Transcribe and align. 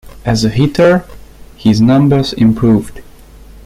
As 0.25 0.43
a 0.43 0.49
hitter, 0.49 1.05
his 1.57 1.79
numbers 1.79 2.33
improved. 2.33 3.03